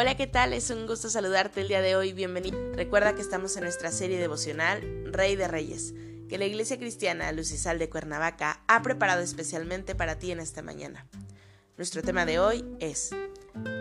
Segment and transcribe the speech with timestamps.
[0.00, 0.54] Hola, ¿qué tal?
[0.54, 2.14] Es un gusto saludarte el día de hoy.
[2.14, 2.56] Bienvenido.
[2.72, 4.80] Recuerda que estamos en nuestra serie devocional
[5.12, 5.92] Rey de Reyes,
[6.26, 11.06] que la Iglesia Cristiana Lucisal de Cuernavaca ha preparado especialmente para ti en esta mañana.
[11.76, 13.10] Nuestro tema de hoy es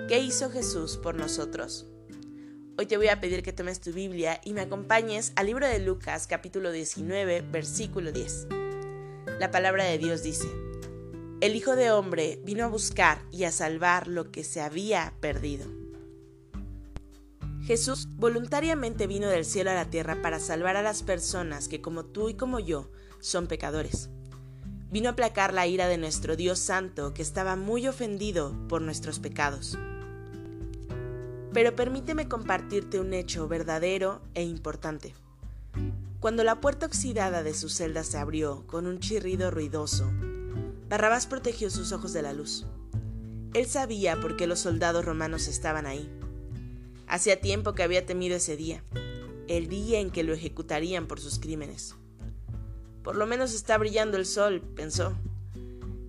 [0.09, 1.87] ¿Qué hizo Jesús por nosotros?
[2.77, 5.79] Hoy te voy a pedir que tomes tu Biblia y me acompañes al libro de
[5.79, 8.47] Lucas capítulo 19 versículo 10.
[9.39, 10.49] La palabra de Dios dice,
[11.39, 15.78] El Hijo de Hombre vino a buscar y a salvar lo que se había perdido.
[17.69, 22.03] Jesús voluntariamente vino del cielo a la tierra para salvar a las personas que como
[22.03, 22.89] tú y como yo
[23.19, 24.09] son pecadores.
[24.89, 29.19] Vino a aplacar la ira de nuestro Dios Santo que estaba muy ofendido por nuestros
[29.19, 29.77] pecados.
[31.53, 35.13] Pero permíteme compartirte un hecho verdadero e importante.
[36.19, 40.09] Cuando la puerta oxidada de su celda se abrió con un chirrido ruidoso,
[40.89, 42.65] Barrabás protegió sus ojos de la luz.
[43.53, 46.09] Él sabía por qué los soldados romanos estaban ahí
[47.09, 48.83] Hacía tiempo que había temido ese día,
[49.47, 51.95] el día en que lo ejecutarían por sus crímenes.
[53.03, 55.17] Por lo menos está brillando el sol, pensó.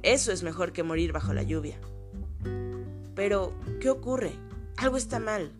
[0.02, 1.80] Eso es mejor que morir bajo la lluvia.
[3.14, 4.34] Pero, ¿qué ocurre?
[4.76, 5.52] Algo está mal.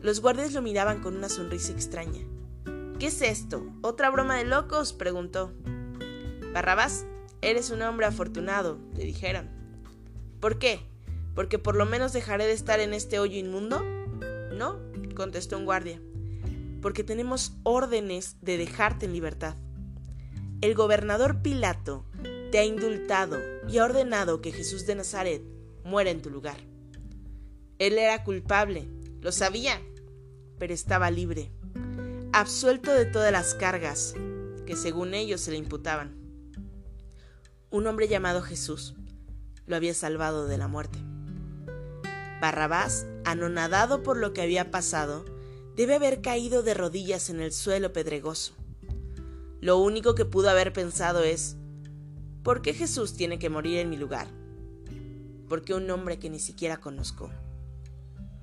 [0.00, 2.22] Los guardias lo miraban con una sonrisa extraña.
[3.00, 3.66] ¿Qué es esto?
[3.80, 4.92] ¿Otra broma de locos?
[4.92, 5.52] preguntó.
[6.52, 7.04] Barrabás,
[7.40, 9.50] eres un hombre afortunado, le dijeron.
[10.38, 10.80] ¿Por qué?
[11.34, 13.82] ¿Porque por lo menos dejaré de estar en este hoyo inmundo?
[14.52, 14.78] No,
[15.14, 16.00] contestó un guardia,
[16.80, 19.56] porque tenemos órdenes de dejarte en libertad.
[20.60, 22.06] El gobernador Pilato
[22.50, 23.38] te ha indultado
[23.68, 25.42] y ha ordenado que Jesús de Nazaret
[25.84, 26.58] muera en tu lugar.
[27.78, 28.88] Él era culpable,
[29.20, 29.80] lo sabía,
[30.58, 31.50] pero estaba libre,
[32.32, 34.14] absuelto de todas las cargas
[34.66, 36.16] que según ellos se le imputaban.
[37.70, 38.94] Un hombre llamado Jesús
[39.66, 40.98] lo había salvado de la muerte.
[42.42, 45.24] Barrabás, anonadado por lo que había pasado,
[45.76, 48.54] debe haber caído de rodillas en el suelo pedregoso.
[49.60, 51.56] Lo único que pudo haber pensado es,
[52.42, 54.26] ¿por qué Jesús tiene que morir en mi lugar?
[55.48, 57.30] ¿Por qué un hombre que ni siquiera conozco?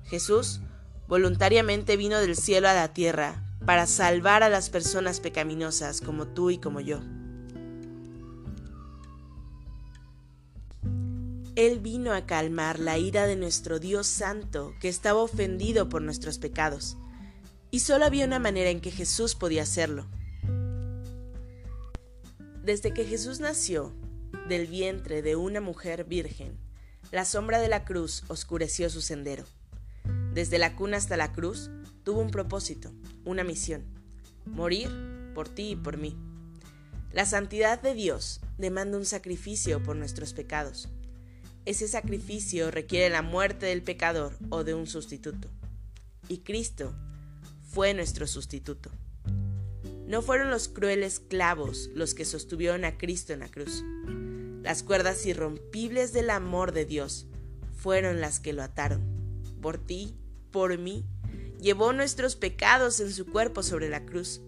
[0.04, 0.62] Jesús
[1.06, 6.48] voluntariamente vino del cielo a la tierra para salvar a las personas pecaminosas como tú
[6.48, 7.00] y como yo.
[11.60, 16.38] Él vino a calmar la ira de nuestro Dios Santo, que estaba ofendido por nuestros
[16.38, 16.96] pecados.
[17.70, 20.06] Y solo había una manera en que Jesús podía hacerlo.
[22.64, 23.92] Desde que Jesús nació
[24.48, 26.58] del vientre de una mujer virgen,
[27.10, 29.44] la sombra de la cruz oscureció su sendero.
[30.32, 31.70] Desde la cuna hasta la cruz
[32.04, 32.90] tuvo un propósito,
[33.26, 33.84] una misión,
[34.46, 34.88] morir
[35.34, 36.16] por ti y por mí.
[37.12, 40.88] La santidad de Dios demanda un sacrificio por nuestros pecados.
[41.70, 45.46] Ese sacrificio requiere la muerte del pecador o de un sustituto.
[46.28, 46.92] Y Cristo
[47.62, 48.90] fue nuestro sustituto.
[50.08, 53.84] No fueron los crueles clavos los que sostuvieron a Cristo en la cruz.
[54.64, 57.28] Las cuerdas irrompibles del amor de Dios
[57.76, 59.04] fueron las que lo ataron.
[59.62, 60.16] Por ti,
[60.50, 61.04] por mí,
[61.60, 64.40] llevó nuestros pecados en su cuerpo sobre la cruz.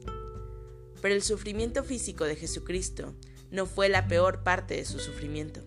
[1.00, 3.14] Pero el sufrimiento físico de Jesucristo
[3.52, 5.62] no fue la peor parte de su sufrimiento.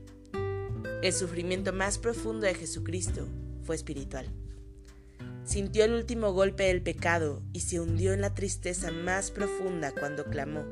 [1.06, 3.28] El sufrimiento más profundo de Jesucristo
[3.62, 4.26] fue espiritual.
[5.44, 10.26] Sintió el último golpe del pecado y se hundió en la tristeza más profunda cuando
[10.26, 10.66] clamó,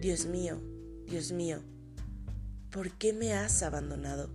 [0.00, 0.60] Dios mío,
[1.06, 1.60] Dios mío,
[2.72, 4.30] ¿por qué me has abandonado?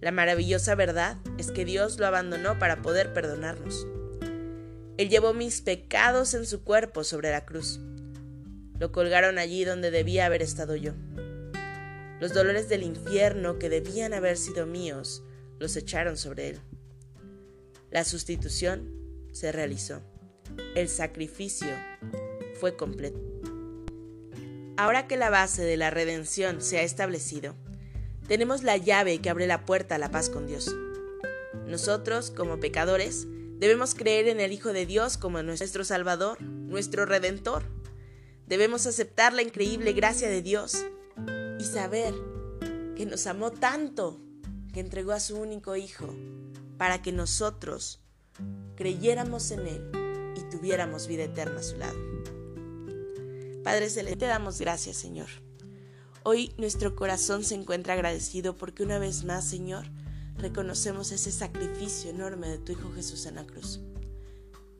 [0.00, 3.86] La maravillosa verdad es que Dios lo abandonó para poder perdonarnos.
[4.96, 7.78] Él llevó mis pecados en su cuerpo sobre la cruz.
[8.78, 10.94] Lo colgaron allí donde debía haber estado yo.
[12.22, 15.24] Los dolores del infierno que debían haber sido míos
[15.58, 16.60] los echaron sobre él.
[17.90, 18.94] La sustitución
[19.32, 20.02] se realizó.
[20.76, 21.74] El sacrificio
[22.60, 23.18] fue completo.
[24.76, 27.56] Ahora que la base de la redención se ha establecido,
[28.28, 30.72] tenemos la llave que abre la puerta a la paz con Dios.
[31.66, 33.26] Nosotros, como pecadores,
[33.58, 37.64] debemos creer en el Hijo de Dios como nuestro Salvador, nuestro Redentor.
[38.46, 40.84] Debemos aceptar la increíble gracia de Dios
[41.62, 42.12] y saber
[42.96, 44.20] que nos amó tanto
[44.72, 46.12] que entregó a su único Hijo
[46.76, 48.00] para que nosotros
[48.74, 51.96] creyéramos en Él y tuviéramos vida eterna a su lado.
[53.62, 55.28] Padre Celeste, te damos gracias, Señor.
[56.24, 59.86] Hoy nuestro corazón se encuentra agradecido porque una vez más, Señor,
[60.38, 63.80] reconocemos ese sacrificio enorme de tu Hijo Jesús en la cruz,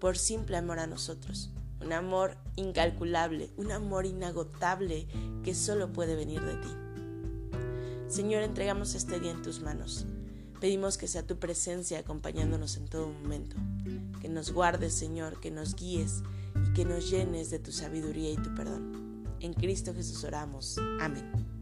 [0.01, 1.53] por simple amor a nosotros,
[1.85, 5.07] un amor incalculable, un amor inagotable
[5.43, 6.69] que solo puede venir de ti.
[8.09, 10.07] Señor, entregamos este día en tus manos.
[10.61, 13.57] Pedimos que sea tu presencia acompañándonos en todo momento,
[14.21, 16.23] que nos guardes, Señor, que nos guíes
[16.67, 19.25] y que nos llenes de tu sabiduría y tu perdón.
[19.41, 20.79] En Cristo Jesús oramos.
[21.01, 21.62] Amén.